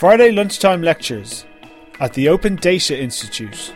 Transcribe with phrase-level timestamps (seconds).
[0.00, 1.44] Friday lunchtime lectures
[2.00, 3.74] at the Open Data Institute.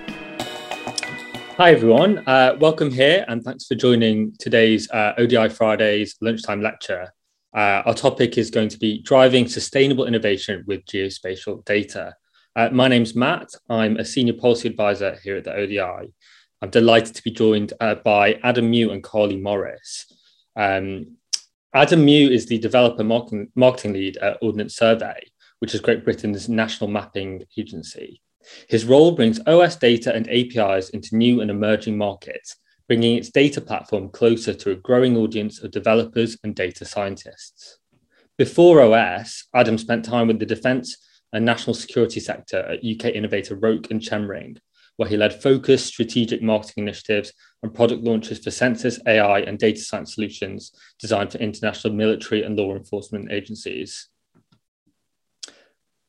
[1.58, 2.26] Hi, everyone.
[2.26, 7.12] Uh, welcome here, and thanks for joining today's uh, ODI Fridays lunchtime lecture.
[7.54, 12.14] Uh, our topic is going to be driving sustainable innovation with geospatial data.
[12.56, 13.50] Uh, my name's Matt.
[13.68, 16.10] I'm a senior policy advisor here at the ODI.
[16.62, 20.10] I'm delighted to be joined uh, by Adam Mew and Carly Morris.
[20.56, 21.18] Um,
[21.74, 25.20] Adam Mew is the developer marketing, marketing lead at Ordnance Survey,
[25.64, 28.20] which is Great Britain's national mapping agency.
[28.68, 33.62] His role brings OS data and APIs into new and emerging markets, bringing its data
[33.62, 37.78] platform closer to a growing audience of developers and data scientists.
[38.36, 40.98] Before OS, Adam spent time with the defence
[41.32, 44.58] and national security sector at UK innovator Roke and Chemring,
[44.98, 49.80] where he led focused strategic marketing initiatives and product launches for sensors, AI, and data
[49.80, 54.10] science solutions designed for international military and law enforcement agencies.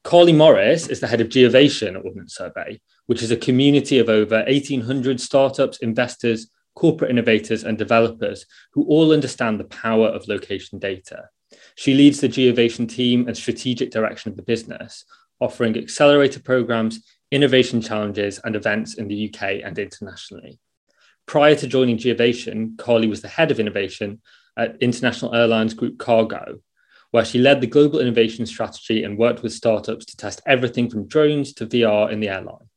[0.06, 4.08] Carly Morris is the head of Geovation at Ordnance Survey, which is a community of
[4.08, 10.78] over 1,800 startups, investors, corporate innovators, and developers who all understand the power of location
[10.78, 11.30] data.
[11.74, 15.06] She leads the Geovation team and strategic direction of the business,
[15.40, 20.60] offering accelerator programs, innovation challenges, and events in the UK and internationally.
[21.26, 24.22] Prior to joining Geovation, Carly was the head of innovation
[24.56, 26.60] at International Airlines Group Cargo,
[27.16, 31.08] where she led the global innovation strategy and worked with startups to test everything from
[31.08, 32.68] drones to VR in the airline.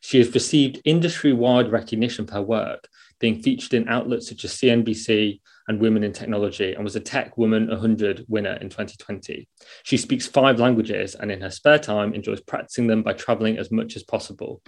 [0.00, 2.88] She has received industry wide recognition for her work,
[3.20, 7.36] being featured in outlets such as CNBC and Women in Technology, and was a Tech
[7.36, 9.46] Woman 100 winner in 2020.
[9.82, 13.70] She speaks five languages and in her spare time enjoys practicing them by traveling as
[13.70, 14.62] much as possible.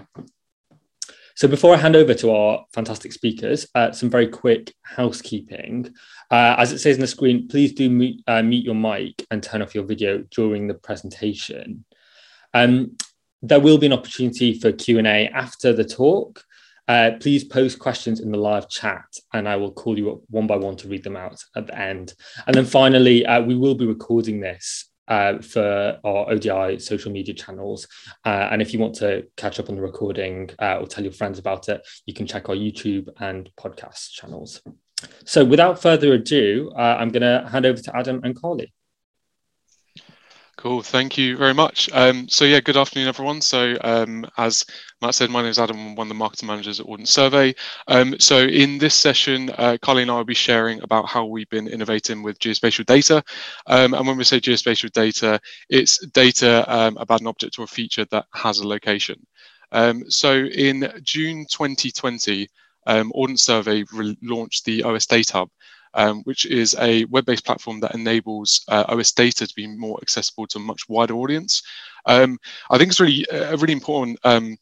[1.38, 5.94] So before I hand over to our fantastic speakers, uh, some very quick housekeeping.
[6.32, 9.40] Uh, as it says on the screen, please do mute, uh, mute, your mic and
[9.40, 11.84] turn off your video during the presentation.
[12.54, 12.96] Um,
[13.40, 16.42] there will be an opportunity for Q&A after the talk.
[16.88, 20.48] Uh, please post questions in the live chat and I will call you up one
[20.48, 22.14] by one to read them out at the end.
[22.48, 27.34] And then finally, uh, we will be recording this uh, for our ODI social media
[27.34, 27.86] channels.
[28.24, 31.12] Uh, and if you want to catch up on the recording uh, or tell your
[31.12, 34.62] friends about it, you can check our YouTube and podcast channels.
[35.24, 38.72] So without further ado, uh, I'm going to hand over to Adam and Carly.
[40.58, 40.82] Cool.
[40.82, 41.88] Thank you very much.
[41.92, 43.40] Um, so yeah, good afternoon, everyone.
[43.40, 44.66] So um, as
[45.00, 45.78] Matt said, my name is Adam.
[45.78, 47.54] I'm one of the marketing managers at Ordnance Survey.
[47.86, 51.48] Um, so in this session, uh, Carly and I will be sharing about how we've
[51.48, 53.22] been innovating with geospatial data.
[53.68, 55.38] Um, and when we say geospatial data,
[55.70, 59.24] it's data um, about an object or a feature that has a location.
[59.70, 62.48] Um, so in June 2020,
[63.12, 63.84] Ordnance Survey
[64.22, 65.50] launched the OS Data Hub,
[65.98, 70.46] um, which is a web-based platform that enables uh, OS data to be more accessible
[70.46, 71.60] to a much wider audience.
[72.06, 72.38] Um,
[72.70, 74.56] I think it's really a really important um,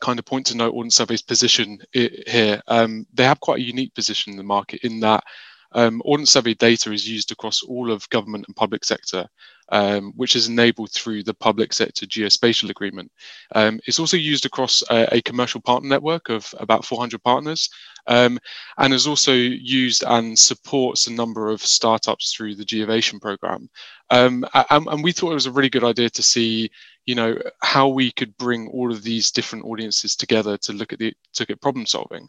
[0.00, 2.60] kind of point to note Ordnance Survey's position here.
[2.68, 5.24] Um, they have quite a unique position in the market in that
[5.72, 9.26] um, Survey data is used across all of government and public sector,
[9.70, 13.12] um, which is enabled through the public sector geospatial agreement.
[13.54, 17.68] Um, it's also used across a, a, commercial partner network of about 400 partners,
[18.06, 18.38] um,
[18.78, 23.68] and is also used and supports a number of startups through the Geovation program.
[24.10, 26.70] Um, and, and, we thought it was a really good idea to see,
[27.04, 30.98] you know, how we could bring all of these different audiences together to look at
[30.98, 32.28] the to look at problem solving.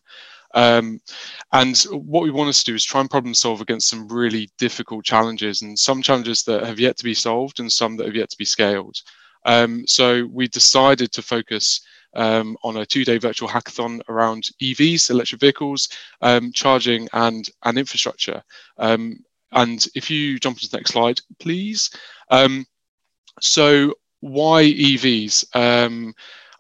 [0.54, 1.00] Um,
[1.52, 5.06] and what we want to do is try and problem solve against some really difficult
[5.06, 8.30] challenges and some challenges that have yet to be solved and some that have yet
[8.30, 8.98] to be scaled.
[9.46, 11.82] Um, so we decided to focus
[12.16, 15.90] um, on a two-day virtual hackathon around EVs, electric vehicles,
[16.22, 18.42] um, charging and, and infrastructure.
[18.78, 19.20] Um,
[19.52, 21.90] and if you jump to the next slide, please.
[22.30, 22.66] Um,
[23.42, 25.56] so why EVs?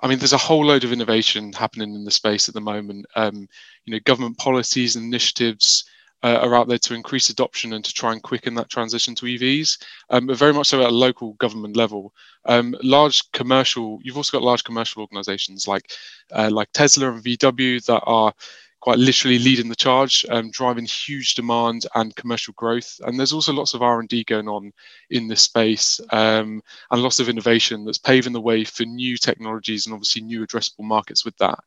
[0.01, 3.05] I mean, there's a whole load of innovation happening in the space at the moment.
[3.15, 3.47] Um,
[3.85, 5.83] you know, government policies and initiatives
[6.23, 9.25] uh, are out there to increase adoption and to try and quicken that transition to
[9.25, 12.13] EVs, um, but very much so at a local government level.
[12.45, 15.91] Um, large commercial, you've also got large commercial organisations like
[16.31, 18.33] uh, like Tesla and VW that are
[18.81, 22.99] quite literally leading the charge, um, driving huge demand and commercial growth.
[23.05, 24.71] And there's also lots of R&D going on
[25.09, 26.61] in this space um,
[26.91, 30.85] and lots of innovation that's paving the way for new technologies and obviously new addressable
[30.85, 31.59] markets with that.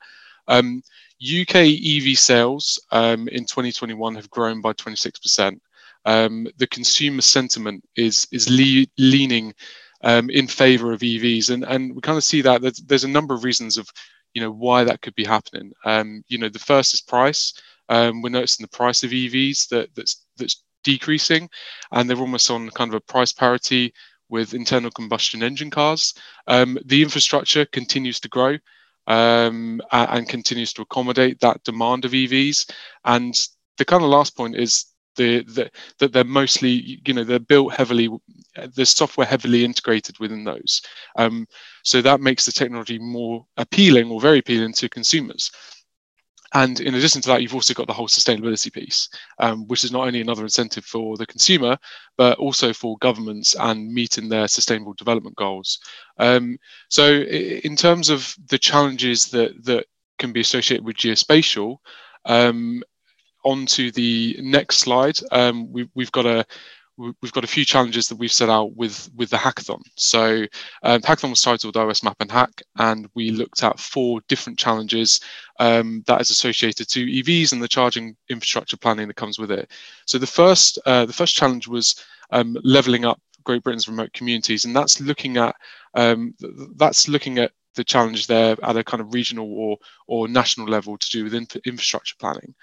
[0.48, 0.82] Um,
[1.22, 5.58] UK EV sales um, in 2021 have grown by 26%.
[6.04, 9.54] Um, the consumer sentiment is is le- leaning
[10.02, 13.08] um, in favour of EVs, and and we kind of see that there's, there's a
[13.08, 13.88] number of reasons of
[14.34, 15.72] you know why that could be happening.
[15.84, 17.52] Um, you know, the first is price.
[17.88, 21.48] Um, we're noticing the price of EVs that that's that's decreasing,
[21.92, 23.92] and they're almost on kind of a price parity
[24.28, 26.14] with internal combustion engine cars.
[26.46, 28.56] Um, the infrastructure continues to grow
[29.06, 32.70] um, and, continues to accommodate that demand of EVs.
[33.04, 33.38] And
[33.76, 34.86] the kind of last point is
[35.16, 38.08] the, the, that they're mostly, you know, they're built heavily,
[38.74, 40.82] the software heavily integrated within those.
[41.16, 41.46] Um,
[41.82, 45.50] so that makes the technology more appealing or very appealing to consumers.
[46.54, 49.92] And in addition to that, you've also got the whole sustainability piece, um, which is
[49.92, 51.78] not only another incentive for the consumer,
[52.18, 55.78] but also for governments and meeting their sustainable development goals.
[56.18, 59.86] Um, so, in terms of the challenges that that
[60.18, 61.78] can be associated with geospatial,
[62.26, 62.82] um,
[63.44, 66.44] onto the next slide, um, we, we've got a
[66.96, 69.80] we've got a few challenges that we've set out with with the hackathon.
[69.96, 70.44] So
[70.82, 75.20] um, hackathon was titled OS Map and Hack, and we looked at four different challenges
[75.58, 79.70] um, that is associated to EVs and the charging infrastructure planning that comes with it.
[80.06, 81.96] So the first uh, the first challenge was
[82.30, 85.56] um, leveling up Great Britain's remote communities, and that's looking at
[85.94, 86.34] um,
[86.76, 90.98] that's looking at the challenge there at a kind of regional or or national level
[90.98, 92.54] to do with inf- infrastructure planning.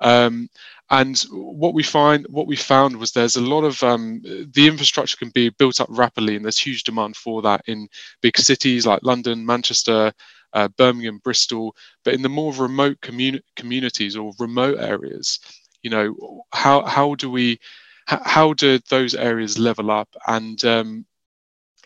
[0.00, 0.48] Um,
[0.90, 5.16] and what we find, what we found was there's a lot of um, the infrastructure
[5.16, 7.88] can be built up rapidly, and there's huge demand for that in
[8.22, 10.12] big cities like London, Manchester,
[10.54, 11.74] uh, Birmingham, Bristol.
[12.04, 15.40] But in the more remote communi- communities or remote areas,
[15.82, 17.58] you know, how how do we
[18.06, 20.08] how do those areas level up?
[20.26, 21.04] And um,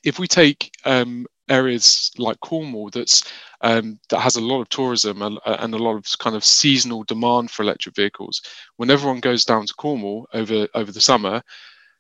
[0.05, 3.23] if we take um, areas like Cornwall that's
[3.61, 7.05] um, that has a lot of tourism and, and, a lot of kind of seasonal
[7.05, 8.43] demand for electric vehicles.
[8.77, 11.43] When everyone goes down to Cornwall over over the summer,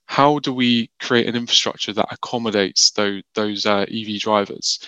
[0.06, 4.80] how do we create an infrastructure that accommodates those, those uh, EV drivers?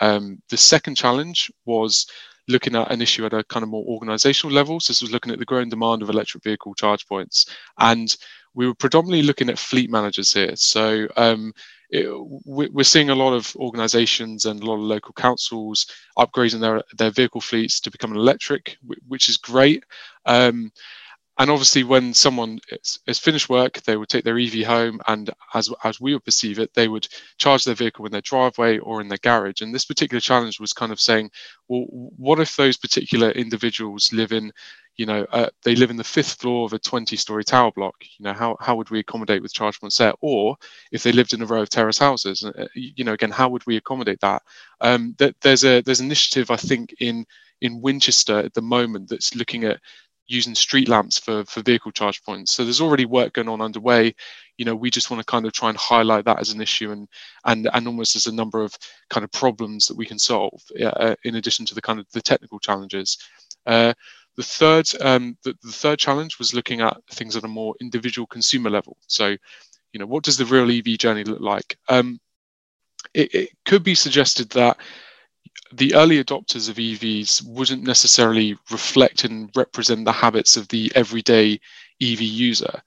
[0.00, 2.06] Um, the second challenge was
[2.48, 4.80] looking at an issue at a kind of more organizational level.
[4.80, 7.46] So this was looking at the growing demand of electric vehicle charge points.
[7.78, 8.14] And
[8.54, 10.56] we were predominantly looking at fleet managers here.
[10.56, 11.52] So um,
[11.92, 12.08] it,
[12.46, 15.86] we're seeing a lot of organizations and a lot of local councils
[16.18, 19.84] upgrading their, their vehicle fleets to become electric, which is great.
[20.24, 20.72] Um,
[21.38, 22.58] and obviously, when someone
[23.06, 26.58] has finished work, they would take their EV home, and as as we would perceive
[26.58, 27.08] it, they would
[27.38, 29.62] charge their vehicle in their driveway or in their garage.
[29.62, 31.30] And this particular challenge was kind of saying,
[31.68, 34.52] well, what if those particular individuals live in
[34.96, 37.94] you know, uh, they live in the fifth floor of a 20 story tower block.
[38.18, 40.12] You know, how, how would we accommodate with charge points there?
[40.20, 40.56] Or
[40.90, 43.66] if they lived in a row of terrace houses, uh, you know, again, how would
[43.66, 44.42] we accommodate that?
[44.80, 47.24] Um, that there's a there's an initiative I think in
[47.62, 49.80] in Winchester at the moment that's looking at
[50.26, 52.52] using street lamps for for vehicle charge points.
[52.52, 54.14] So there's already work going on underway.
[54.56, 56.92] You know, we just want to kind of try and highlight that as an issue
[56.92, 57.08] and
[57.44, 58.76] and and almost as a number of
[59.10, 62.22] kind of problems that we can solve uh, in addition to the kind of the
[62.22, 63.18] technical challenges.
[63.66, 63.92] Uh,
[64.36, 68.26] the third, um, the, the third challenge was looking at things at a more individual
[68.26, 68.96] consumer level.
[69.06, 69.36] So,
[69.92, 71.76] you know, what does the real EV journey look like?
[71.88, 72.18] Um,
[73.12, 74.78] it, it could be suggested that
[75.72, 81.60] the early adopters of EVs wouldn't necessarily reflect and represent the habits of the everyday
[82.00, 82.82] EV user.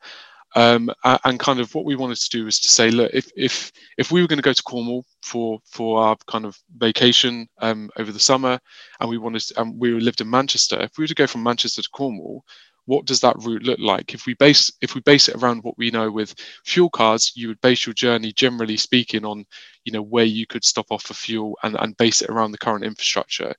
[0.57, 3.73] Um, and kind of what we wanted to do was to say, look, if if
[3.97, 7.89] if we were going to go to Cornwall for for our kind of vacation um,
[7.97, 8.57] over the summer,
[9.01, 11.43] and we wanted to, and we lived in Manchester, if we were to go from
[11.43, 12.45] Manchester to Cornwall,
[12.85, 14.13] what does that route look like?
[14.13, 17.47] If we base if we base it around what we know with fuel cards, you
[17.47, 19.45] would base your journey, generally speaking, on
[19.83, 22.57] you know where you could stop off for fuel and and base it around the
[22.57, 23.53] current infrastructure.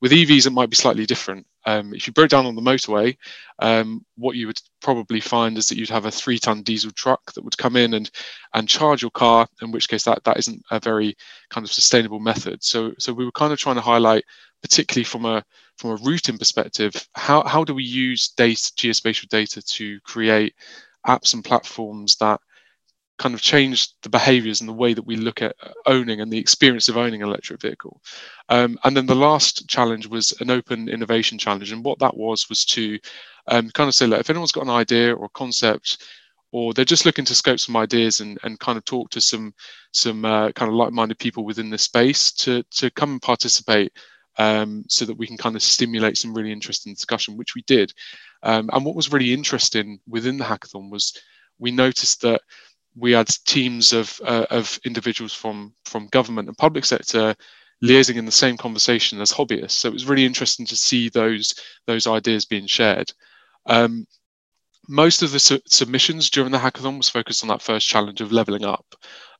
[0.00, 1.46] With EVs, it might be slightly different.
[1.66, 3.16] Um, if you broke down on the motorway,
[3.60, 7.42] um, what you would probably find is that you'd have a three-ton diesel truck that
[7.42, 8.10] would come in and
[8.52, 9.46] and charge your car.
[9.62, 11.16] In which case, that that isn't a very
[11.48, 12.62] kind of sustainable method.
[12.62, 14.24] So so we were kind of trying to highlight,
[14.62, 15.44] particularly from a
[15.76, 20.54] from a routing perspective, how how do we use data, geospatial data, to create
[21.06, 22.40] apps and platforms that
[23.18, 25.54] kind of change the behaviors and the way that we look at
[25.86, 28.00] owning and the experience of owning an electric vehicle.
[28.48, 31.70] Um, and then the last challenge was an open innovation challenge.
[31.70, 32.98] And what that was was to
[33.46, 36.02] um, kind of say, look, if anyone's got an idea or a concept,
[36.50, 39.52] or they're just looking to scope some ideas and, and kind of talk to some
[39.92, 43.92] some uh, kind of like-minded people within the space to to come and participate
[44.38, 47.92] um, so that we can kind of stimulate some really interesting discussion, which we did.
[48.42, 51.18] Um, and what was really interesting within the hackathon was
[51.58, 52.40] we noticed that
[52.96, 57.34] we had teams of uh, of individuals from from government and public sector
[57.82, 59.72] liaising in the same conversation as hobbyists.
[59.72, 61.54] So it was really interesting to see those
[61.86, 63.12] those ideas being shared.
[63.66, 64.06] Um,
[64.88, 68.32] most of the su- submissions during the hackathon was focused on that first challenge of
[68.32, 68.94] leveling up,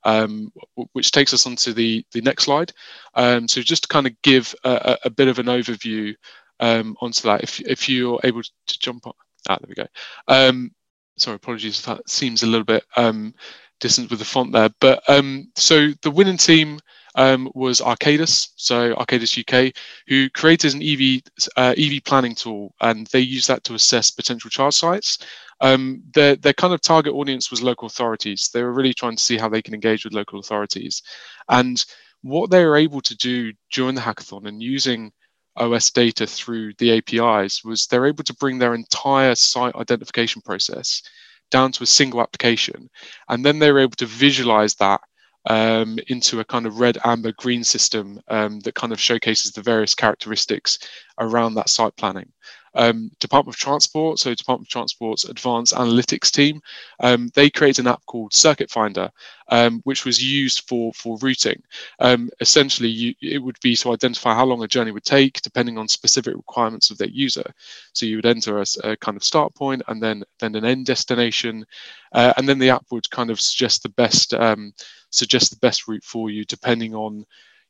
[0.05, 0.53] um,
[0.93, 2.73] which takes us onto the the next slide.
[3.15, 6.15] Um, so just to kind of give a, a bit of an overview
[6.61, 9.13] um, onto that, if if you're able to jump on,
[9.49, 9.87] ah, there we go.
[10.29, 10.73] Um,
[11.17, 13.35] sorry, apologies if that seems a little bit um,
[13.81, 14.71] distance with the font there.
[14.81, 16.81] But um, so the winning team
[17.15, 19.75] um, was Arcadis, so Arcadis UK,
[20.09, 21.23] who created an EV
[21.57, 25.19] uh, EV planning tool, and they use that to assess potential charge sites.
[25.61, 28.51] Um, their their kind of target audience was local authorities.
[28.53, 31.03] They were really trying to see how they can engage with local authorities,
[31.49, 31.85] and
[32.23, 35.13] what they were able to do during the hackathon and using
[35.57, 41.03] OS data through the APIs was they're able to bring their entire site identification process
[41.51, 42.91] down to a single application,
[43.29, 45.01] and then they were able to visualize that
[45.47, 49.63] um, into a kind of red, amber, green system um, that kind of showcases the
[49.63, 50.79] various characteristics
[51.19, 52.33] around that site planning.
[52.75, 56.61] Um, Department of Transport, so Department of Transport's advanced analytics team,
[57.01, 59.11] um, they created an app called Circuit Finder,
[59.49, 61.63] um, which was used for for routing.
[61.99, 65.79] Um, essentially, you, it would be to identify how long a journey would take, depending
[65.79, 67.49] on specific requirements of that user.
[67.93, 70.87] So you would enter a, a kind of start point and then then an end
[70.87, 71.65] destination,
[72.13, 74.73] uh, and then the app would kind of suggest the best um,
[75.11, 77.25] suggest the best route for you, depending on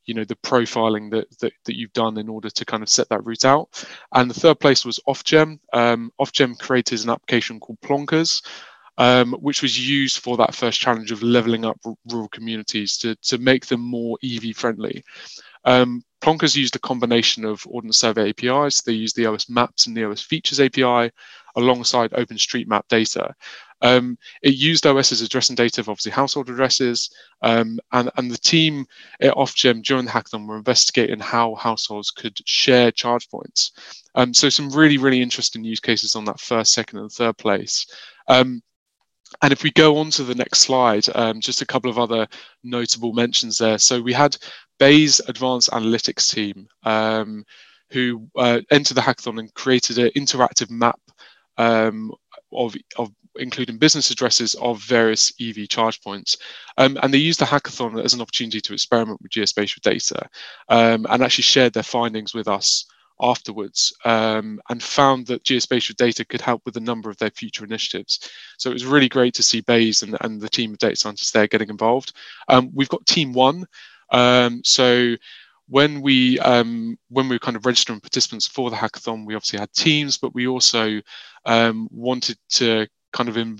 [0.06, 3.08] you know the profiling that, that that you've done in order to kind of set
[3.08, 7.80] that route out and the third place was Ofgem um, Ofgem created an application called
[7.80, 8.42] plonkers
[8.96, 13.16] um, which was used for that first challenge of leveling up r- rural communities to,
[13.16, 15.02] to make them more EV friendly.
[15.64, 18.80] Um, Plonkers used a combination of Ordnance Survey APIs.
[18.80, 21.10] They used the OS Maps and the OS Features API
[21.56, 23.34] alongside OpenStreetMap data.
[23.84, 27.10] Um, it used OS's addressing data of obviously household addresses,
[27.42, 28.86] um, and, and the team
[29.20, 33.72] at Ofgem during the hackathon were investigating how households could share charge points.
[34.14, 37.86] Um, so some really, really interesting use cases on that first, second, and third place.
[38.26, 38.62] Um,
[39.42, 42.26] and if we go on to the next slide, um, just a couple of other
[42.62, 43.76] notable mentions there.
[43.76, 44.36] So we had
[44.78, 47.44] BEIS Advanced Analytics team um,
[47.90, 51.00] who uh, entered the hackathon and created an interactive map
[51.58, 52.12] um,
[52.52, 56.36] of, of including business addresses of various EV charge points.
[56.78, 60.28] Um, and they used the hackathon as an opportunity to experiment with geospatial data
[60.68, 62.86] um, and actually shared their findings with us
[63.20, 67.64] afterwards um, and found that geospatial data could help with a number of their future
[67.64, 68.30] initiatives.
[68.58, 71.30] So it was really great to see BEIS and, and the team of data scientists
[71.30, 72.12] there getting involved.
[72.48, 73.66] Um, we've got team one.
[74.10, 75.16] Um, so
[75.68, 79.58] when we um, when we were kind of registering participants for the hackathon, we obviously
[79.58, 81.00] had teams, but we also
[81.46, 83.58] um, wanted to kind of in,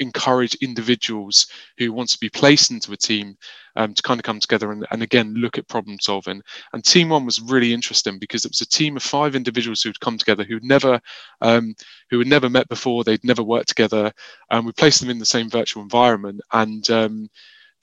[0.00, 1.46] encourage individuals
[1.78, 3.36] who want to be placed into a team
[3.76, 6.42] um, to kind of come together and, and again look at problem solving.
[6.72, 10.00] And team one was really interesting because it was a team of five individuals who'd
[10.00, 11.00] come together who'd never
[11.42, 11.74] um,
[12.10, 14.10] who had never met before, they'd never worked together,
[14.50, 17.28] and we placed them in the same virtual environment and um,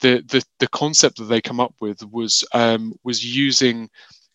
[0.00, 3.88] the, the the concept that they come up with was um, was using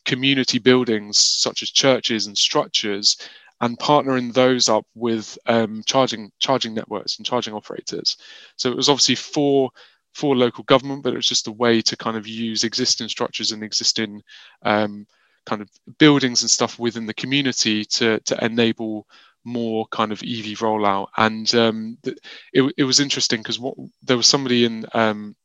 [0.06, 3.17] community buildings such as churches and structures
[3.62, 8.18] and partnering those up with um, charging charging networks and charging operators.
[8.56, 9.72] So it was obviously for
[10.14, 13.52] for local government, but it was just a way to kind of use existing structures
[13.52, 14.24] and existing
[14.64, 15.06] um,
[15.46, 19.08] kind of buildings and stuff within the community to to enable
[19.44, 21.08] more kind of EV rollout.
[21.18, 21.98] And um,
[22.54, 25.36] it, it was interesting because what there was somebody in um,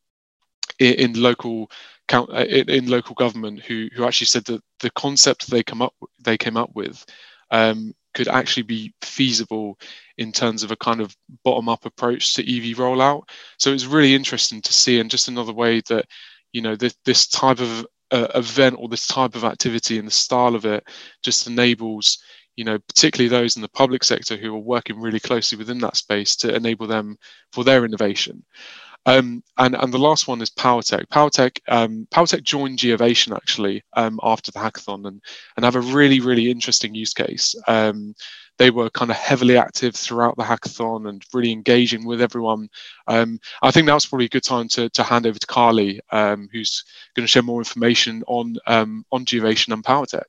[0.79, 1.71] in, in local
[2.13, 5.95] uh, in, in, local government who who actually said that the concept they come up
[6.23, 7.05] they came up with
[7.51, 9.79] um, could actually be feasible
[10.19, 13.23] in terms of a kind of bottom up approach to EV rollout.
[13.59, 16.07] So it's really interesting to see, and just another way that
[16.53, 20.13] you know this, this type of uh, event or this type of activity and the
[20.13, 20.85] style of it
[21.23, 22.19] just enables
[22.57, 25.97] you know particularly those in the public sector who are working really closely within that
[25.97, 27.17] space to enable them
[27.53, 28.45] for their innovation
[29.07, 31.07] um, and, and the last one is PowerTech.
[31.09, 35.21] PowerTech, um, PowerTech joined Geovation actually um, after the hackathon and,
[35.57, 37.55] and have a really, really interesting use case.
[37.67, 38.15] Um,
[38.59, 42.69] they were kind of heavily active throughout the hackathon and really engaging with everyone.
[43.09, 46.49] Um, I think that's probably a good time to, to hand over to Carly, um,
[46.53, 46.85] who's
[47.17, 50.23] going to share more information on, on Geovation and PowerTech.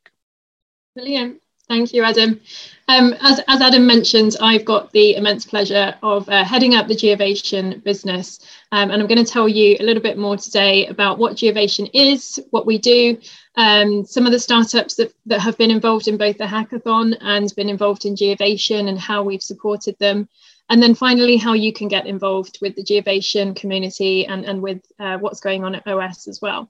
[0.96, 1.43] Brilliant.
[1.70, 2.42] Thank you, Adam.
[2.90, 6.96] Um, as, as, Adam mentioned, I've got the immense pleasure of uh, heading up the
[6.96, 8.40] Geovation business.
[8.74, 11.90] Um, and I'm going to tell you a little bit more today about what Geovation
[11.94, 13.18] is, what we do,
[13.56, 17.56] um, some of the startups that, that have been involved in both the hackathon and
[17.56, 20.28] been involved in Geovation and how we've supported them.
[20.70, 24.82] And then finally, how you can get involved with the Geovation community and, and with
[25.00, 26.70] uh, what's going on at OS as well.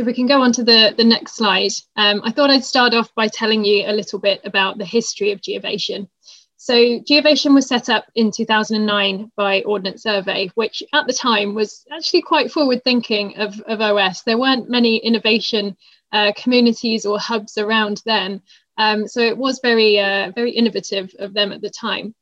[0.00, 2.64] So if we can go on to the, the next slide, um, I thought I'd
[2.64, 6.08] start off by telling you a little bit about the history of Geovation.
[6.56, 11.84] So Geovation was set up in 2009 by Ordnance Survey, which at the time was
[11.92, 14.22] actually quite forward thinking of, of OS.
[14.22, 15.76] There weren't many innovation
[16.12, 18.40] uh, communities or hubs around then.
[18.78, 22.14] Um, so it was very, uh, very innovative of them at the time.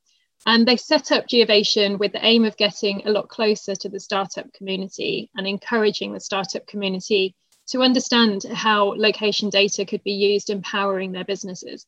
[0.45, 4.01] And they set up Geovation with the aim of getting a lot closer to the
[4.01, 7.37] startup community and encouraging the startup community
[7.69, 11.85] to understand how location data could be used empowering their businesses.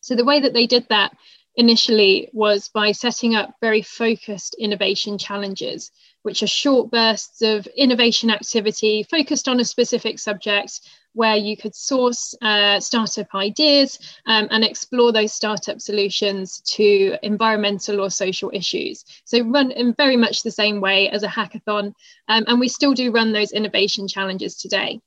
[0.00, 1.16] So the way that they did that
[1.56, 5.90] initially was by setting up very focused innovation challenges,
[6.24, 10.80] which are short bursts of innovation activity focused on a specific subject
[11.12, 18.00] where you could source uh, startup ideas um, and explore those startup solutions to environmental
[18.00, 19.04] or social issues.
[19.24, 21.92] So, run in very much the same way as a hackathon,
[22.28, 25.00] um, and we still do run those innovation challenges today.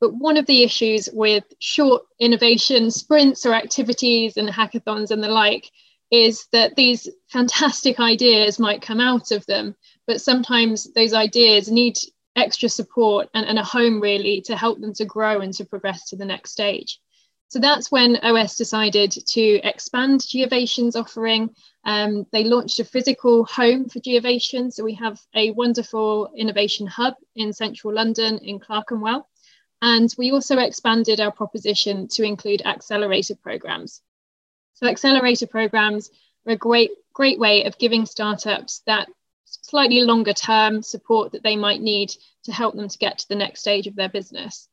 [0.00, 5.28] But one of the issues with short innovation sprints or activities and hackathons and the
[5.28, 5.70] like
[6.10, 9.76] is that these fantastic ideas might come out of them,
[10.08, 11.98] but sometimes those ideas need
[12.34, 16.08] extra support and, and a home really to help them to grow and to progress
[16.08, 16.98] to the next stage.
[17.48, 21.50] So that's when OS decided to expand Geovation's offering.
[21.84, 24.72] Um, they launched a physical home for Geovation.
[24.72, 29.28] So we have a wonderful innovation hub in central London in Clerkenwell.
[29.82, 34.00] And we also expanded our proposition to include accelerator programs.
[34.74, 36.10] So accelerator programs
[36.46, 39.08] are a great, great way of giving startups that
[39.62, 42.12] slightly longer term support that they might need
[42.44, 44.68] to help them to get to the next stage of their business.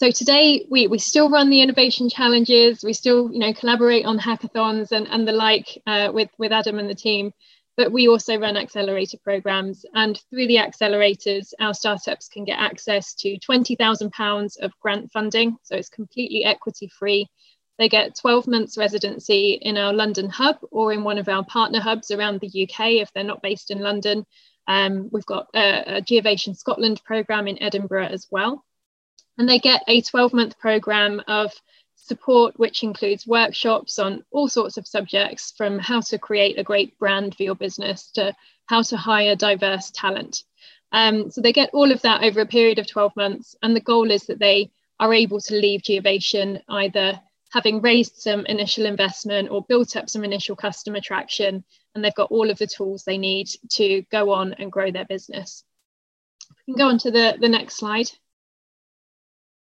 [0.00, 4.18] So today we, we still run the innovation challenges, we still you know collaborate on
[4.18, 7.32] hackathons and, and the like uh, with, with Adam and the team,
[7.76, 9.84] but we also run accelerator programs.
[9.94, 15.56] And through the accelerators, our startups can get access to £20,000 of grant funding.
[15.62, 17.28] So it's completely equity free.
[17.78, 21.80] They get 12 months residency in our London hub or in one of our partner
[21.80, 24.26] hubs around the UK if they're not based in London.
[24.66, 28.64] Um, we've got a, a Geovation Scotland program in Edinburgh as well.
[29.38, 31.52] And they get a 12 month program of
[31.96, 36.98] support, which includes workshops on all sorts of subjects from how to create a great
[36.98, 38.34] brand for your business to
[38.66, 40.42] how to hire diverse talent.
[40.92, 43.56] Um, so they get all of that over a period of 12 months.
[43.62, 44.70] And the goal is that they
[45.00, 47.20] are able to leave Geovation either
[47.52, 52.30] having raised some initial investment or built up some initial customer traction, and they've got
[52.30, 55.62] all of the tools they need to go on and grow their business.
[56.66, 58.10] We can go on to the, the next slide.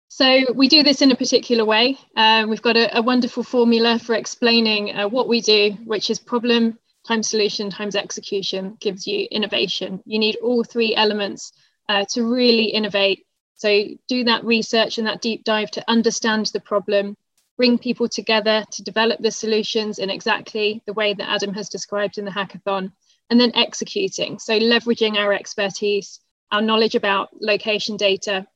[0.09, 1.97] So we do this in a particular way.
[2.15, 6.17] Uh, we've got a, a, wonderful formula for explaining uh, what we do, which is
[6.19, 10.01] problem times solution times execution gives you innovation.
[10.05, 11.53] You need all three elements
[11.87, 13.25] uh, to really innovate.
[13.55, 17.15] So do that research and that deep dive to understand the problem,
[17.59, 22.17] bring people together to develop the solutions in exactly the way that Adam has described
[22.17, 22.89] in the hackathon,
[23.29, 24.39] and then executing.
[24.39, 26.21] So leveraging our expertise,
[26.53, 28.47] our knowledge about location data,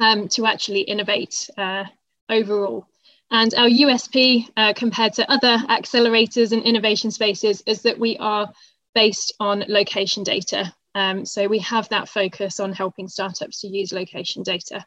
[0.00, 1.84] um, to actually innovate uh,
[2.30, 2.86] overall.
[3.30, 8.50] And our USP uh, compared to other accelerators and innovation spaces is that we are
[8.94, 10.74] based on location data.
[10.94, 14.86] Um, so we have that focus on helping startups to use location data.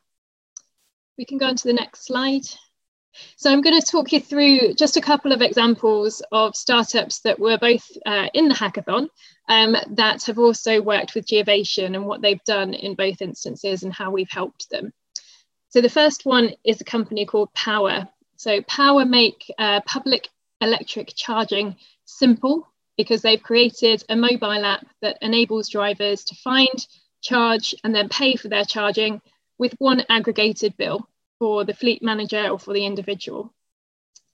[1.20, 2.48] We can go on to the next slide.
[3.36, 7.40] So I'm going to talk you through just a couple of examples of startups that
[7.40, 9.10] were both uh, in the hackathon
[9.50, 13.94] um, that have also worked with Geovation and what they've done in both instances and
[13.94, 14.94] how we've helped them.
[15.70, 18.10] So the first one is a company called Paua.
[18.38, 20.30] So Paua make uh, public
[20.62, 26.88] electric charging simple because they've created a mobile app that enables drivers to find,
[27.22, 29.22] charge, and then pay for their charging
[29.58, 31.08] with one aggregated bill
[31.44, 33.54] for the fleet manager or for the individual.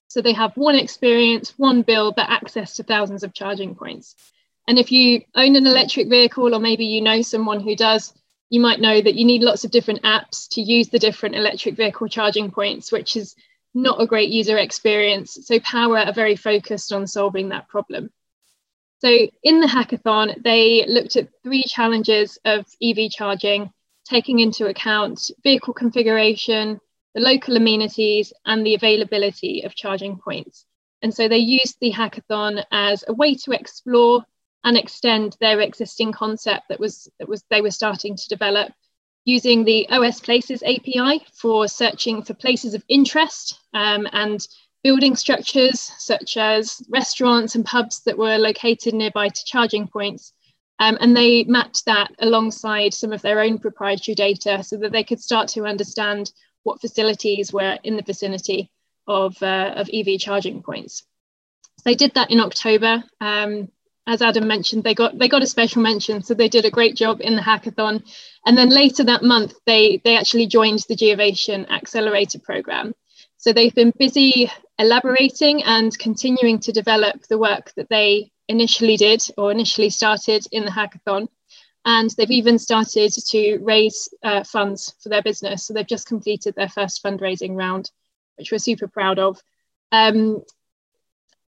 [0.09, 4.15] So they have one experience, one bill, but access to thousands of charging points.
[4.67, 8.13] And if you own an electric vehicle, or maybe you know someone who does,
[8.51, 11.75] you might know that you need lots of different apps to use the different electric
[11.75, 13.35] vehicle charging points, which is
[13.73, 15.39] not a great user experience.
[15.47, 18.11] So Paua are very focused on solving that problem.
[18.99, 19.09] So
[19.41, 23.73] in the hackathon, they looked at three challenges of EV charging,
[24.05, 26.79] taking into account vehicle configuration,
[27.15, 30.65] the local amenities, and the availability of charging points.
[31.01, 34.25] And so they used the hackathon as a way to explore
[34.63, 38.73] and extend their existing concept that was that was they were starting to develop
[39.25, 44.45] using the OS Places API for searching for places of interest um, and
[44.83, 50.33] building structures such as restaurants and pubs that were located nearby to charging points.
[50.79, 55.03] Um, and they mapped that alongside some of their own proprietary data so that they
[55.03, 56.31] could start to understand
[56.63, 58.71] what facilities were in the vicinity
[59.07, 61.03] of, uh, of EV charging points.
[61.77, 63.03] So They did that in October.
[63.21, 63.69] Um,
[64.09, 66.95] as Adam mentioned, they got they got a special mention, so they did a great
[66.95, 68.03] job in the hackathon.
[68.43, 72.93] And then later that month, they they actually joined the Geovation Accelerator program.
[73.37, 79.21] So they've been busy elaborating and continuing to develop the work that they initially did
[79.37, 81.27] or initially started in the hackathon.
[81.91, 85.65] And they've even started to raise uh, funds for their business.
[85.65, 87.89] So they've just completed their first fundraising round,
[88.37, 89.41] which we're super proud of.
[89.91, 90.43] Um,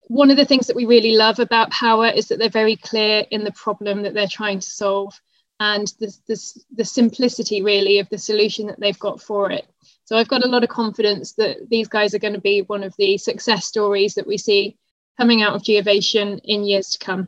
[0.02, 3.24] one of the things that we really love about Paua is that they're very clear
[3.32, 5.20] in the problem that they're trying to solve
[5.58, 9.66] and the, the, the simplicity really of the solution that they've got for it.
[10.04, 12.84] So I've got a lot of confidence that these guys are going to be one
[12.84, 14.78] of the success stories that we see
[15.18, 17.26] coming out of Geovation in years to come.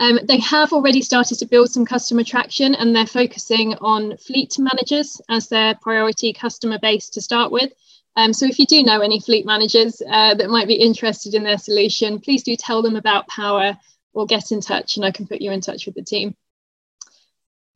[0.00, 4.58] Um, they have already started to build some customer traction and they're focusing on fleet
[4.58, 7.70] managers as their priority customer base to start with.
[8.16, 11.44] Um, so if you do know any fleet managers uh, that might be interested in
[11.44, 13.76] their solution, please do tell them about Paua
[14.14, 16.34] or get in touch and I can put you in touch with the team.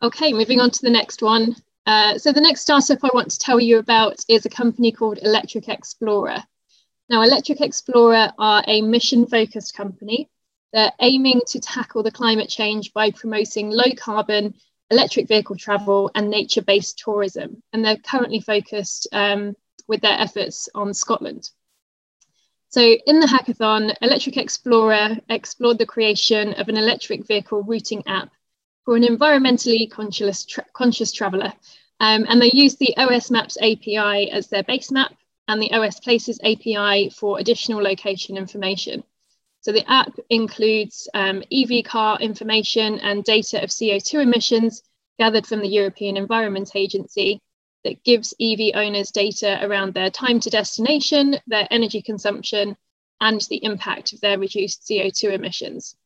[0.02, 1.54] Okay, moving on to the next one.
[1.86, 5.18] Uh, so the next startup I want to tell you about is a company called
[5.20, 6.42] Electric Explorer.
[7.10, 10.30] Now, Electric Explorer are a mission-focused company.
[10.74, 14.54] They're aiming to tackle the climate change by promoting low carbon
[14.90, 17.62] electric vehicle travel and nature-based tourism.
[17.72, 19.54] And they're currently focused um,
[19.86, 21.48] with their efforts on Scotland.
[22.70, 28.32] So in the hackathon, Electric Explorer explored the creation of an electric vehicle routing app
[28.84, 31.52] for an environmentally conscious, tra conscious traveller.
[32.00, 35.14] Um, and they used the OS Maps API as their base map
[35.46, 39.04] and the OS Places API for additional location information.
[39.64, 44.82] So the app includes um, EV car information and data of CO2 emissions
[45.18, 47.40] gathered from the European Environment Agency
[47.82, 52.76] that gives EV owners data around their time to destination, their energy consumption,
[53.22, 55.96] and the impact of their reduced CO2 emissions.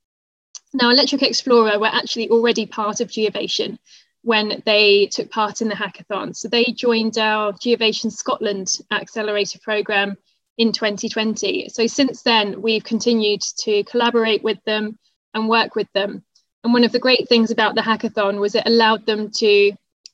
[0.73, 3.79] Now, Electric Explorer were actually already part of Geovation
[4.23, 6.37] when they took part in the hackathon.
[6.37, 10.17] So they joined our Geovation Scotland Accelerator programme
[10.59, 11.69] in 2020.
[11.71, 14.99] So since then, we've continued to collaborate with them
[15.33, 16.25] and work with them.
[16.65, 19.73] And one of the great things about the hackathon was it allowed them to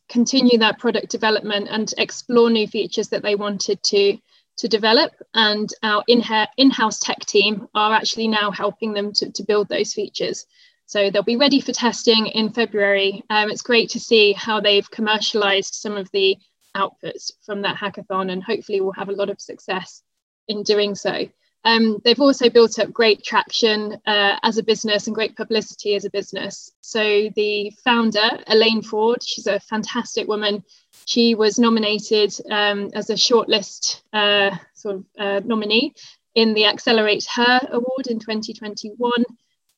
[0.09, 4.19] continue that product development and explore new features that they wanted to
[4.57, 9.69] to develop and our in-house tech team are actually now helping them to, to build
[9.69, 10.47] those features
[10.87, 14.89] so they'll be ready for testing in february um, it's great to see how they've
[14.93, 16.37] commercialized some of the
[16.77, 20.03] outputs from that hackathon and hopefully we'll have a lot of success
[20.49, 21.27] in doing so
[21.65, 26.05] um, they've also built up great traction uh, as a business and great publicity as
[26.05, 26.71] a business.
[26.83, 30.63] So the founder, Elaine Ford, she's a fantastic woman.
[31.07, 35.95] She was nominated um, as a shortlist uh, sort of uh, nominee
[36.35, 39.25] in the Accelerate Her Award in 2021.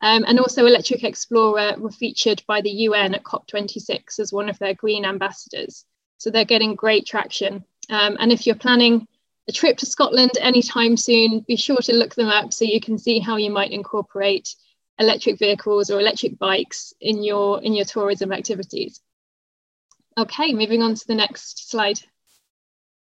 [0.03, 4.59] Um, and also Electric Explorer were featured by the UN at COP26 as one of
[4.59, 5.85] their green ambassadors.
[6.19, 7.65] So they're getting great traction.
[7.91, 9.07] Um, and if you're planning
[9.49, 12.99] a trip to Scotland anytime soon, be sure to look them up so you can
[12.99, 14.55] see how you might incorporate
[14.99, 19.01] electric vehicles or electric bikes in your in your tourism activities.
[20.19, 22.01] Okay, moving on to the next slide.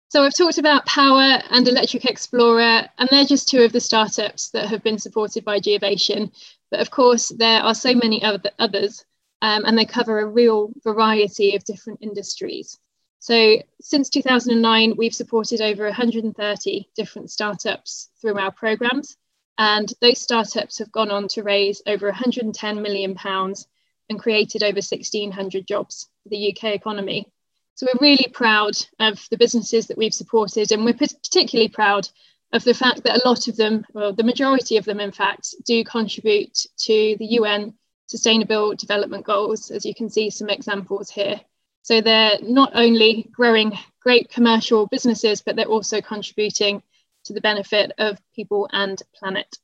[0.09, 4.51] So I've talked about Paua and Electric Explorer, and they're just two of the startups
[4.51, 6.31] that have been supported by Geovation.
[6.69, 9.03] But of course, there are so many other, others,
[9.41, 12.79] um, and they cover a real variety of different industries.
[13.23, 19.15] So since 2009, we've supported over 130 different startups through our programs.
[19.57, 23.65] And those startups have gone on to raise over 110 million pounds
[24.09, 27.31] and created over 1,600 jobs for the UK economy.
[27.75, 32.09] So we're really proud of the businesses that we've supported, and we're particularly proud
[32.51, 35.55] of the fact that a lot of them, well, the majority of them, in fact,
[35.65, 37.73] do contribute to the UN
[38.07, 41.39] Sustainable Development Goals, as you can see some examples here.
[41.83, 46.81] So they're not only growing great commercial businesses, but they're also contributing
[47.25, 49.57] to the benefit of people and planet.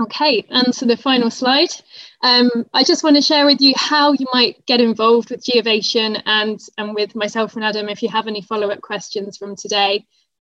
[0.00, 1.70] Okay, and so the final slide.
[2.20, 6.20] Um, I just want to share with you how you might get involved with Geovation
[6.26, 10.04] and, and with myself and Adam if you have any follow-up questions from today.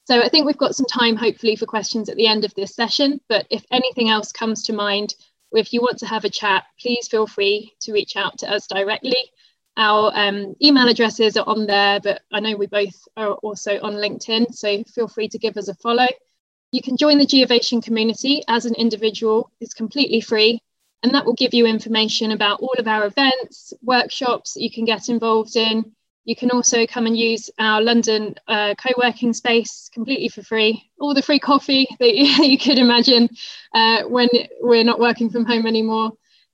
[0.05, 2.75] So I think we've got some time hopefully for questions at the end of this
[2.75, 5.13] session, but if anything else comes to mind,
[5.51, 8.51] or if you want to have a chat, please feel free to reach out to
[8.51, 9.17] us directly.
[9.77, 13.93] Our um, email addresses are on there, but I know we both are also on
[13.93, 16.07] LinkedIn, so feel free to give us a follow.
[16.71, 20.61] You can join the Geovation community as an individual, it's completely free,
[21.03, 25.09] and that will give you information about all of our events, workshops you can get
[25.09, 25.91] involved in.
[26.23, 30.89] You can also come and use our London uh, co working space completely for free,
[30.99, 33.29] all the free coffee that you could imagine
[33.73, 34.29] uh, when
[34.61, 36.13] we're not working from home anymore.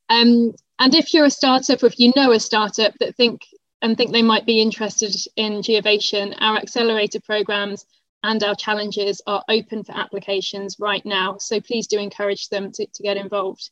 [0.09, 3.45] Um, and if you're a startup, or if you know a startup that think
[3.83, 7.85] and think they might be interested in Geovation, our accelerator programs
[8.23, 11.37] and our challenges are open for applications right now.
[11.37, 13.69] So please do encourage them to, to get involved.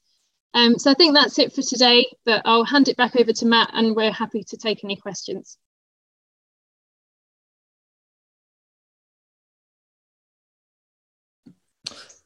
[0.54, 3.45] Um, so I think that's it for today, but I'll hand it back over to
[3.48, 5.58] Matt and we're happy to take any questions.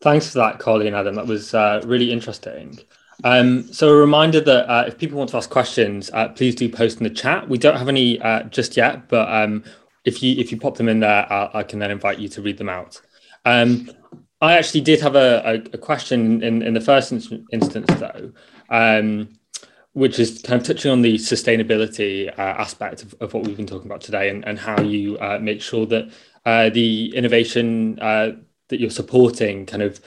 [0.02, 1.15] Thanks for that, Colleen Adam.
[1.15, 2.80] That was uh, really interesting.
[3.23, 6.67] Um, so a reminder that uh, if people want to ask questions, uh, please do
[6.69, 7.47] post in the chat.
[7.47, 9.63] We don't have any uh, just yet, but um,
[10.03, 12.57] if you if you pop them in there, I can then invite you to read
[12.57, 13.01] them out.
[13.45, 13.89] Um,
[14.41, 17.13] I actually did have a, a, a question in, in the first
[17.53, 18.33] instance, though,
[18.69, 19.29] um,
[19.93, 23.65] which is kind of touching on the sustainability uh, aspect of, of, what we've been
[23.65, 26.12] talking about today and, and how you uh, make sure that
[26.45, 30.01] uh, the innovation that you're supporting kind of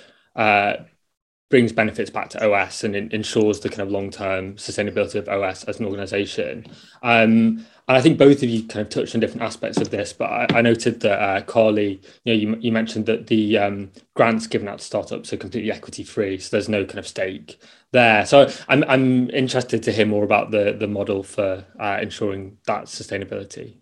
[1.49, 5.79] brings benefits back to OS and ensures the kind of long-term sustainability of OS as
[5.79, 6.67] an organization.
[7.03, 10.13] Um, and I think both of you kind of touched on different aspects of this,
[10.13, 13.93] but I, I noted that uh, Carly, you know, you, you mentioned that the um,
[14.15, 17.61] grants given out to startups are completely equity free, so there's no kind of stake
[17.93, 18.27] there.
[18.27, 22.87] So I'm I'm interested to hear more about the the model for uh, ensuring that
[22.87, 23.77] sustainability.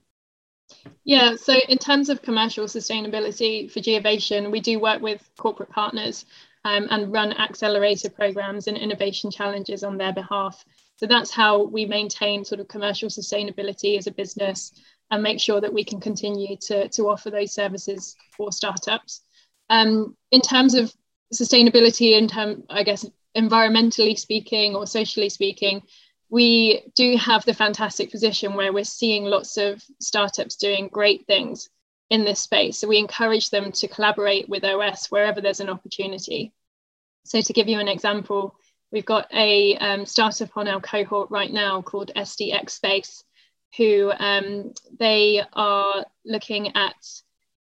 [1.05, 6.27] Yeah, so in terms of commercial sustainability for Geovation, we do work with corporate partners
[6.65, 10.65] um, and run accelerator programs and innovation challenges on their behalf.
[10.97, 14.73] So that's how we maintain sort of commercial sustainability as a business
[15.11, 19.21] and make sure that we can continue to, to offer those services for startups.
[19.69, 20.93] Um, in terms of
[21.33, 23.05] sustainability, in term, I guess
[23.37, 25.83] environmentally speaking or socially speaking,
[26.31, 31.69] we do have the fantastic position where we're seeing lots of startups doing great things
[32.11, 32.79] in this space.
[32.79, 36.53] So we encourage them to collaborate with OS wherever there's an opportunity.
[37.25, 38.57] So to give you an example,
[38.95, 43.25] We've got a um, startup on our cohort right now called SDX Space,
[43.77, 46.95] who um, they are looking at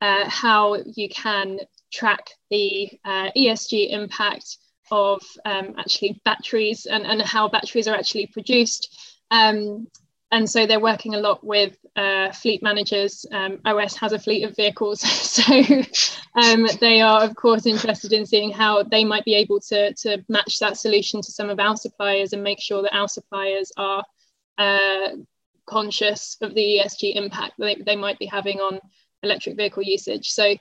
[0.00, 1.58] uh, how you can
[1.92, 4.58] track the uh, ESG impact
[4.92, 8.96] of um, actually batteries and, and how batteries are actually produced.
[9.32, 9.88] Um,
[10.34, 13.24] and so they're working a lot with uh, fleet managers.
[13.30, 15.44] Um, OS has a fleet of vehicles, so
[16.34, 20.24] um, they are, of course, interested in seeing how they might be able to, to
[20.28, 24.04] match that solution to some of our suppliers and make sure that our suppliers are
[24.58, 25.10] uh,
[25.66, 28.80] conscious of the ESG impact that they, they might be having on
[29.22, 30.30] electric vehicle usage.
[30.30, 30.56] So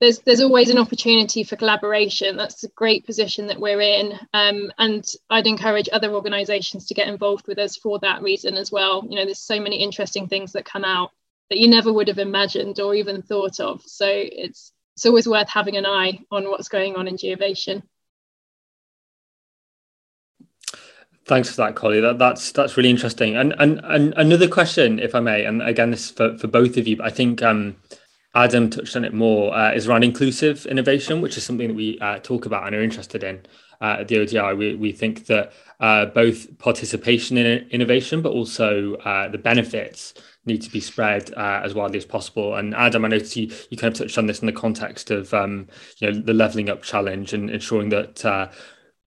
[0.00, 2.36] there's there's always an opportunity for collaboration.
[2.36, 7.08] That's a great position that we're in, um, and I'd encourage other organisations to get
[7.08, 9.06] involved with us for that reason as well.
[9.08, 11.10] You know, there's so many interesting things that come out
[11.50, 13.82] that you never would have imagined or even thought of.
[13.82, 17.82] So it's it's always worth having an eye on what's going on in geovation.
[21.26, 22.00] Thanks for that, Carly.
[22.00, 23.36] That, that's that's really interesting.
[23.36, 26.88] And, and and another question, if I may, and again, this for, for both of
[26.88, 26.96] you.
[26.96, 27.76] But I think um,
[28.34, 31.98] Adam touched on it more, uh, is around inclusive innovation, which is something that we
[32.00, 33.40] uh, talk about and are interested in
[33.80, 34.54] uh, at the ODI.
[34.54, 40.14] We, we think that uh, both participation in innovation, but also uh, the benefits
[40.46, 42.54] need to be spread uh, as widely as possible.
[42.54, 45.34] And Adam, I noticed you, you kind of touched on this in the context of
[45.34, 45.66] um,
[45.98, 48.24] you know the leveling up challenge and ensuring that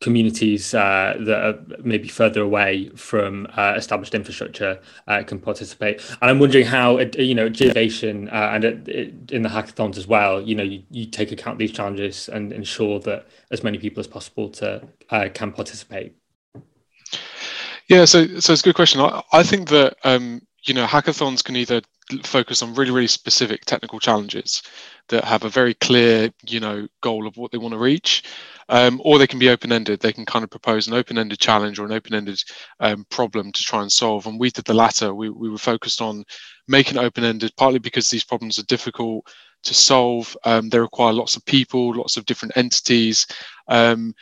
[0.02, 6.02] communities uh, that are maybe further away from uh, established infrastructure uh, can participate.
[6.22, 8.64] And I'm wondering how, uh, you know, Geovation uh, and
[9.32, 13.00] in the hackathons as well, you know, you, you, take account these challenges and ensure
[13.02, 16.16] that as many people as possible to uh, can participate.
[17.88, 19.02] Yeah, so so it's a good question.
[19.02, 21.82] I, I think that um, you know hackathons can either
[22.24, 24.64] focus on really really specific technical challenges
[25.10, 28.24] that have a very clear you know goal of what they want to reach.
[28.70, 30.00] Um, or they can be open-ended.
[30.00, 32.42] They can kind of propose an open-ended challenge or an open-ended
[32.80, 34.26] um, problem to try and solve.
[34.26, 35.14] And we did the latter.
[35.14, 36.24] We, we were focused on
[36.70, 39.28] making open-ended partly because these problems are difficult
[39.64, 40.36] to solve.
[40.46, 43.28] Um, they require lots of people lots of different entities.
[43.68, 44.14] Um,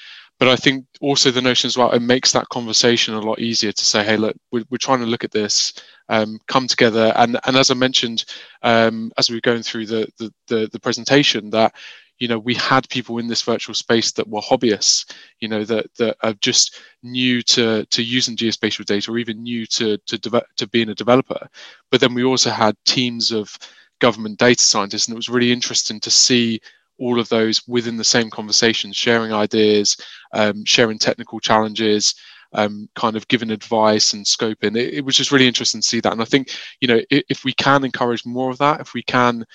[0.41, 3.71] but I think also the notion as well, it makes that conversation a lot easier
[3.71, 5.71] to say, hey, look, we're, we're trying to look at this,
[6.09, 7.13] um, come together.
[7.15, 8.25] And, and as I mentioned,
[8.63, 11.75] um, as we were going through the, the, the, the, presentation, that,
[12.17, 15.93] you know, we had people in this virtual space that were hobbyists, you know, that,
[15.99, 20.45] that are just new to, to using geospatial data or even new to, to, de-
[20.57, 21.47] to being a developer.
[21.91, 23.55] But then we also had teams of
[23.99, 26.59] government data scientists, and it was really interesting to see
[26.99, 29.97] all of those within the same conversation, sharing ideas,
[30.33, 32.15] um, sharing technical challenges,
[32.53, 34.77] um, kind of giving advice and scoping.
[34.77, 36.11] It, it, was just really interesting to see that.
[36.11, 39.03] And I think, you know, if, if, we can encourage more of that, if we
[39.03, 39.45] can,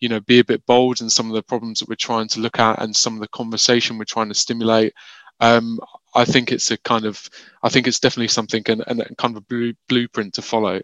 [0.00, 2.40] you know, be a bit bold in some of the problems that we're trying to
[2.40, 4.94] look at and some of the conversation we're trying to stimulate,
[5.40, 5.78] um,
[6.14, 7.28] I think it's a kind of,
[7.62, 10.80] I think it's definitely something and, and kind of a blue, blueprint to follow,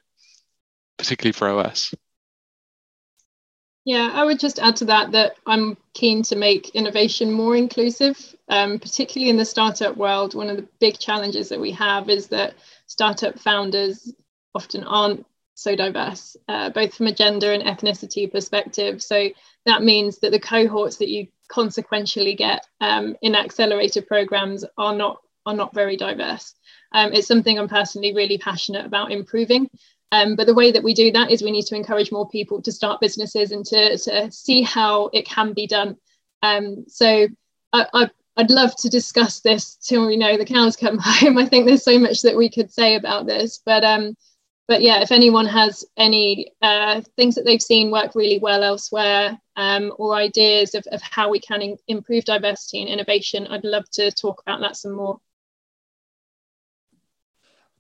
[0.99, 1.95] particularly for OS.
[3.85, 8.37] Yeah, I would just add to that that I'm keen to make innovation more inclusive,
[8.49, 10.35] um, particularly in the startup world.
[10.35, 12.55] One of the big challenges that we have is that
[12.87, 14.13] startup founders
[14.55, 19.03] often aren't so diverse, uh, both from a gender and ethnicity perspective.
[19.03, 19.31] So
[19.67, 25.19] that means that the cohorts that you consequentially get um, in accelerator programs are not
[25.45, 26.55] are not very diverse.
[26.93, 29.69] Um, it's something I'm personally really passionate about improving.
[30.13, 32.61] Um, but the way that we do that is we need to encourage more people
[32.63, 35.97] to start businesses and to, to see how it can be done.
[36.43, 37.27] Um, so
[37.73, 41.39] I, I, would love to discuss this till you know the cows come home.
[41.39, 44.15] I think there's so much that we could say about this, but um,
[44.69, 49.39] but yeah, if anyone has any uh, things that they've seen work really well elsewhere
[49.57, 53.85] um, or ideas of, of how we can in- improve diversity and innovation, I'd love
[53.93, 55.21] to talk about that some more.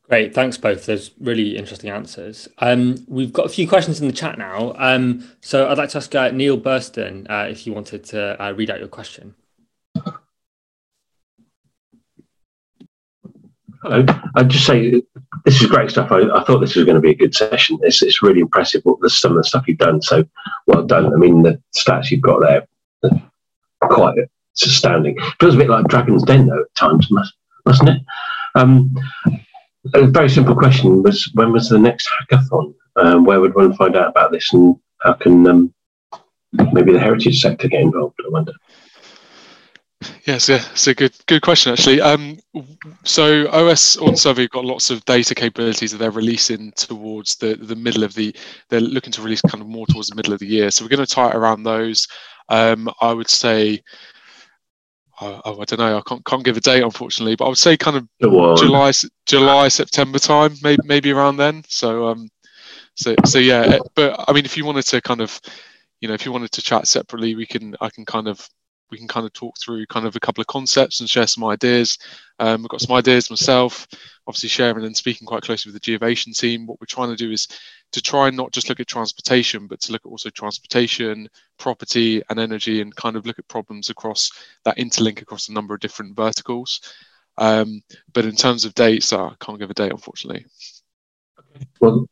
[0.09, 0.87] Great, thanks both.
[0.87, 2.49] Those really interesting answers.
[2.59, 4.75] Um, we've got a few questions in the chat now.
[4.77, 8.53] Um, so I'd like to ask uh, Neil Burston uh, if you wanted to uh,
[8.53, 9.35] read out your question.
[13.83, 14.05] Hello.
[14.37, 15.03] I'd just say
[15.45, 16.12] this is great stuff.
[16.12, 17.79] I, I, thought this was going to be a good session.
[17.83, 20.01] It's, it's really impressive what the, some of the stuff you've done.
[20.03, 20.25] So
[20.67, 21.12] well done.
[21.12, 22.67] I mean, the stats you've got there
[23.03, 24.17] are quite
[24.55, 25.19] astounding.
[25.41, 27.09] Feels a bit like Dragon's Den though at times,
[27.65, 28.03] mustn't it?
[28.55, 28.95] Um,
[29.95, 32.75] a very simple question was when was the next hackathon?
[32.97, 35.75] Um, where would one find out about this, and how can um,
[36.73, 38.21] maybe the heritage sector get involved?
[38.25, 38.53] I wonder.
[40.25, 42.01] Yes, yeah, it's a good good question actually.
[42.01, 42.38] Um,
[43.05, 47.77] so OS Ordnance Survey got lots of data capabilities that they're releasing towards the the
[47.77, 48.35] middle of the.
[48.68, 50.71] They're looking to release kind of more towards the middle of the year.
[50.71, 52.07] So we're going to tie it around those.
[52.49, 53.83] Um, I would say
[55.20, 55.98] oh, I don't know.
[55.98, 58.92] I can't, can't give a date, unfortunately, but I would say kind of July,
[59.27, 61.62] July, September time, maybe maybe around then.
[61.68, 62.29] So, um,
[62.94, 63.79] so so yeah.
[63.94, 65.40] But I mean, if you wanted to kind of,
[66.01, 67.77] you know, if you wanted to chat separately, we can.
[67.81, 68.46] I can kind of
[68.92, 71.44] we can kind of talk through kind of a couple of concepts and share some
[71.44, 71.98] ideas.
[72.38, 73.88] Um, I've got some ideas myself,
[74.26, 76.66] obviously sharing and speaking quite closely with the Geovation team.
[76.66, 77.48] What we're trying to do is
[77.92, 81.28] to try and not just look at transportation, but to look at also transportation,
[81.59, 84.31] property, and energy, and kind of look at problems across
[84.64, 86.81] that interlink across a number of different verticals.
[87.38, 90.46] Um, but in terms of dates, I can't give a date, unfortunately.
[91.81, 92.07] Well,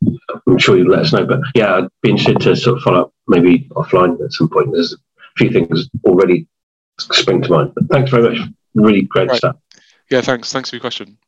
[0.46, 1.26] I'm sure you'll let us know.
[1.26, 4.72] But yeah, I'd be interested to sort of follow up maybe offline at some point.
[4.72, 4.96] There's a
[5.36, 6.46] few things already
[7.00, 7.72] spring to mind.
[7.74, 8.48] But thanks very much.
[8.74, 9.36] Really great right.
[9.36, 9.56] stuff.
[10.10, 10.52] Yeah, thanks.
[10.52, 11.18] Thanks for your question.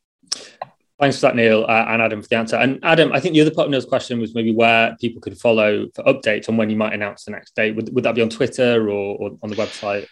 [0.99, 2.55] Thanks for that, Neil uh, and Adam, for the answer.
[2.55, 5.37] And Adam, I think the other part of Neil's question was maybe where people could
[5.37, 7.75] follow for updates on when you might announce the next date.
[7.75, 10.07] Would, would that be on Twitter or, or on the website?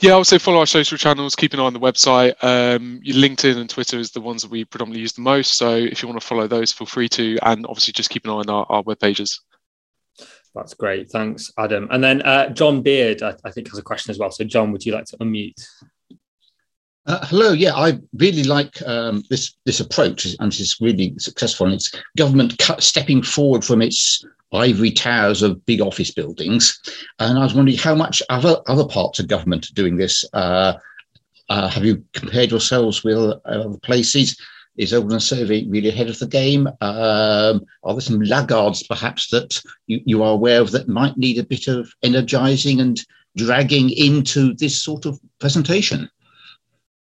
[0.00, 2.34] Yeah, I would say follow our social channels, keep an eye on the website.
[2.42, 5.56] Um, LinkedIn and Twitter is the ones that we predominantly use the most.
[5.56, 7.38] So if you want to follow those, feel free to.
[7.42, 9.40] And obviously, just keep an eye on our, our web pages.
[10.56, 11.10] That's great.
[11.10, 11.86] Thanks, Adam.
[11.90, 14.30] And then uh, John Beard, I, I, think, has a question as well.
[14.30, 15.62] So, John, would you like to unmute?
[17.04, 17.52] Uh, hello.
[17.52, 21.66] Yeah, I really like um, this this approach, and it's really successful.
[21.66, 26.80] And it's government cut, stepping forward from its ivory towers of big office buildings.
[27.18, 30.24] And I was wondering how much other other parts of government are doing this.
[30.32, 30.72] Uh,
[31.50, 34.40] uh have you compared yourselves with other places?
[34.76, 36.66] Is Ordnance Survey really ahead of the game?
[36.80, 41.38] Um, are there some laggards perhaps that you, you are aware of that might need
[41.38, 43.00] a bit of energizing and
[43.36, 46.10] dragging into this sort of presentation?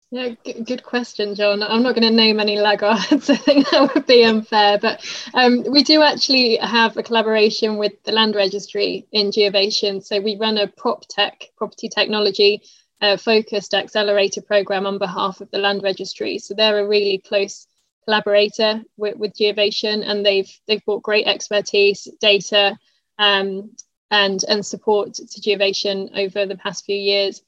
[0.09, 1.61] Yeah, good question, John.
[1.61, 3.29] I'm not going to name any laggards.
[3.29, 4.77] I think that would be unfair.
[4.79, 10.01] But um, we do actually have a collaboration with the Land Registry in Geovation.
[10.01, 12.61] So we run a prop tech, property technology
[13.01, 16.39] uh, focused accelerator program on behalf of the Land Registry.
[16.39, 17.67] So they're a really close
[18.05, 22.77] collaborator with, with Geovation, and they've they've brought great expertise, data,
[23.19, 23.71] um,
[24.09, 27.41] and and support to Geovation over the past few years.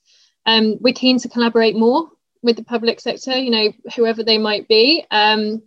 [0.45, 2.09] Um, we're keen to collaborate more
[2.41, 3.37] with the public sector.
[3.37, 5.05] You know, whoever they might be.
[5.09, 5.63] Um,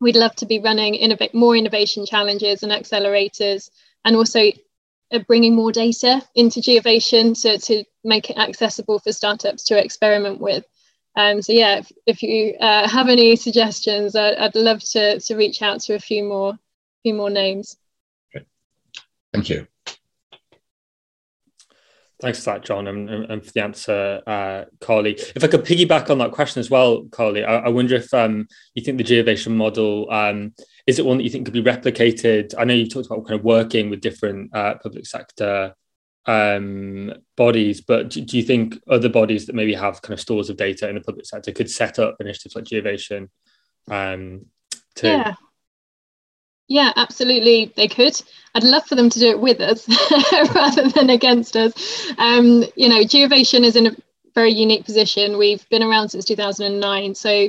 [0.00, 3.70] we'd love to be running innovate more innovation challenges and accelerators,
[4.04, 4.50] and also
[5.12, 10.40] uh, bringing more data into Geovation to, to make it accessible for startups to experiment
[10.40, 10.64] with.
[11.16, 15.36] Um, so yeah, if, if you uh, have any suggestions, I'd, I'd, love to, to
[15.36, 16.58] reach out to a few more,
[17.02, 17.76] few more names.
[19.32, 19.66] Thank you.
[22.20, 25.14] Thanks for that, John, and, and for the answer, uh, Carly.
[25.34, 28.46] If I could piggyback on that question as well, Carly, I, I wonder if um,
[28.74, 30.52] you think the Geovation model um,
[30.86, 32.54] is it one that you think could be replicated?
[32.58, 35.74] I know you've talked about kind of working with different uh, public sector
[36.26, 40.50] um, bodies, but do, do, you think other bodies that maybe have kind of stores
[40.50, 43.28] of data in the public sector could set up initiatives like Geovation?
[43.90, 44.46] Um.
[45.02, 45.34] Yeah,
[46.68, 47.72] Yeah, absolutely.
[47.76, 48.20] They could.
[48.54, 49.88] I'd love for them to do it with us
[50.54, 52.12] rather than against us.
[52.18, 53.96] Um, you know, Geovation is in a
[54.34, 55.38] very unique position.
[55.38, 57.48] We've been around since 2009, so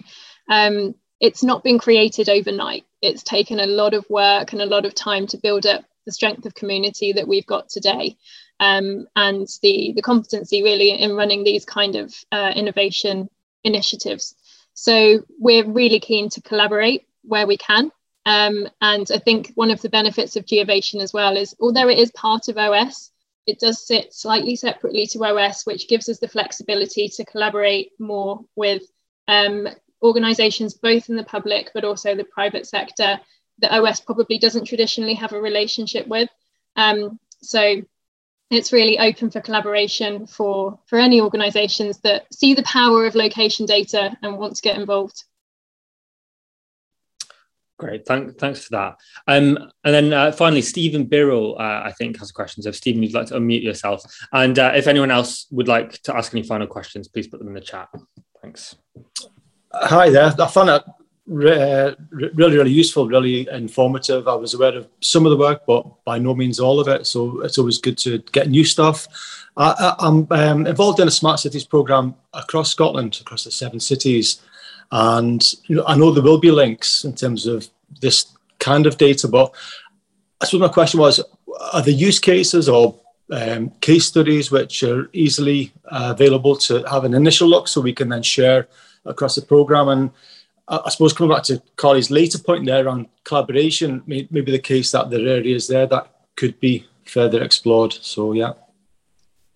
[0.50, 2.86] um, it's not been created overnight.
[3.02, 6.12] It's taken a lot of work and a lot of time to build up the
[6.12, 8.18] strength of community that we've got today.
[8.60, 13.30] Um, and the, the competency really in running these kind of uh, innovation
[13.64, 14.36] initiatives.
[14.74, 17.92] So we're really keen to collaborate where we can.
[18.26, 21.98] Um, and I think one of the benefits of Geovation as well is, although it
[21.98, 23.12] is part of OS,
[23.48, 28.42] it does sit slightly separately to OS, which gives us the flexibility to collaborate more
[28.56, 28.84] with
[29.28, 29.68] um,
[30.04, 33.20] organizations both in the public but also the private sector
[33.60, 36.30] that OS probably doesn't traditionally have a relationship with.
[36.76, 37.82] Um, so
[38.50, 43.66] it's really open for collaboration for, for any organizations that see the power of location
[43.66, 45.24] data and want to get involved.
[47.80, 48.98] Great, Thank, thanks for that.
[49.28, 52.62] Um, and then uh, finally, Stephen Birrell, uh, I think, has a question.
[52.62, 54.04] So, if Stephen, you'd like to unmute yourself.
[54.32, 57.48] And uh, if anyone else would like to ask any final questions, please put them
[57.48, 57.90] in the chat.
[58.40, 58.76] Thanks.
[59.74, 60.34] Hi there.
[60.38, 64.28] I found that uh, really, really useful, really informative.
[64.28, 67.08] I was aware of some of the work, but by no means all of it.
[67.08, 69.08] So, it's always good to get new stuff.
[69.56, 74.42] I, am um, involved in a smart cities program across Scotland, across the seven cities.
[74.92, 77.68] And you know, I know there will be links in terms of
[78.02, 78.26] this
[78.60, 79.54] kind of data, but
[80.42, 81.24] I suppose my question was,
[81.74, 83.00] are there use cases or
[83.32, 87.94] um, case studies which are easily uh, available to have an initial look so we
[87.94, 88.68] can then share
[89.06, 89.90] across the program?
[89.90, 90.12] And
[90.68, 94.60] I, I suppose coming back to Carly's later point there on collaboration, may, maybe the
[94.60, 97.94] case that there are areas there that could be further explored.
[97.94, 98.54] So yeah.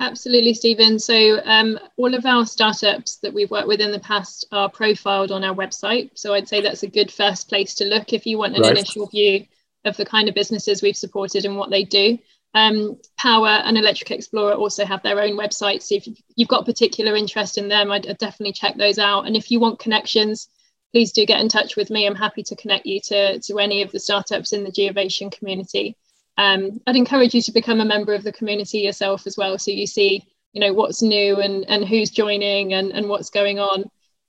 [0.01, 0.99] Absolutely, Stephen.
[0.99, 5.31] So, um, all of our startups that we've worked with in the past are profiled
[5.31, 6.11] on our website.
[6.15, 8.71] So, I'd say that's a good first place to look if you want an right.
[8.71, 9.45] initial view
[9.85, 12.17] of the kind of businesses we've supported and what they do.
[12.55, 15.83] Um, Paua and Electric Explorer also have their own websites.
[15.83, 19.27] So, if you've got particular interest in them, I'd, I'd definitely check those out.
[19.27, 20.49] And if you want connections,
[20.91, 22.07] please do get in touch with me.
[22.07, 25.95] I'm happy to connect you to, to any of the startups in the Geovation community
[26.37, 29.71] um, I'd encourage you to become a member of the community yourself as well, so
[29.71, 33.85] you see, you know, what's new and and who's joining and and what's going on.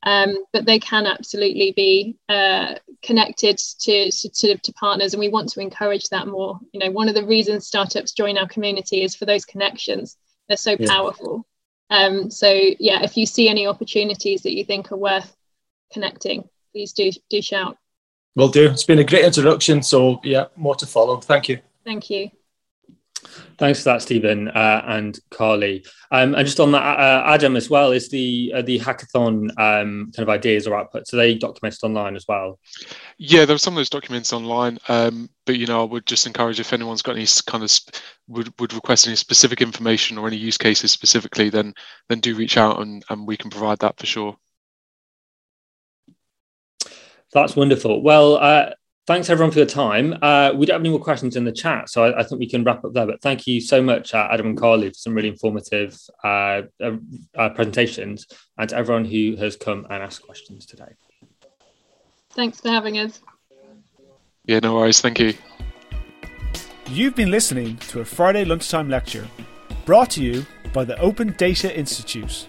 [0.06, 5.48] Um, but they can absolutely be uh, connected to, to, to partners, and we want
[5.50, 6.60] to encourage that more.
[6.72, 10.16] You know, one of the reasons startups join our community is for those connections.
[10.46, 10.88] They're so yeah.
[10.88, 11.44] powerful.
[11.90, 12.48] Um, so
[12.78, 15.36] yeah, if you see any opportunities that you think are worth
[15.92, 17.76] connecting, please do do shout.
[18.36, 18.70] Will do.
[18.70, 19.82] It's been a great introduction.
[19.82, 21.16] So yeah, more to follow.
[21.20, 21.58] Thank you.
[21.84, 22.30] Thank you.
[23.58, 25.84] Thanks for that, Stephen uh, and Carly.
[26.10, 30.12] Um, and just on that, uh, Adam as well is the uh, the hackathon um,
[30.14, 31.12] kind of ideas or outputs.
[31.12, 32.58] Are they documented online as well?
[33.18, 34.78] Yeah, there are some of those documents online.
[34.88, 37.96] Um, but you know, I would just encourage if anyone's got any kind of sp-
[38.28, 41.74] would would request any specific information or any use cases specifically, then
[42.08, 44.36] then do reach out and and we can provide that for sure.
[47.32, 48.02] That's wonderful.
[48.02, 48.70] Well, uh,
[49.06, 50.16] thanks everyone for your time.
[50.20, 52.48] Uh, we don't have any more questions in the chat, so I, I think we
[52.48, 53.06] can wrap up there.
[53.06, 56.96] But thank you so much, uh, Adam and Carly, for some really informative uh, uh,
[57.36, 58.26] uh, presentations,
[58.58, 60.92] and to everyone who has come and asked questions today.
[62.30, 63.20] Thanks for having us.
[64.44, 65.00] Yeah, no worries.
[65.00, 65.34] Thank you.
[66.88, 69.26] You've been listening to a Friday lunchtime lecture
[69.84, 72.48] brought to you by the Open Data Institute.